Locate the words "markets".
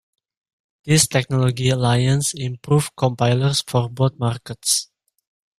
4.17-4.89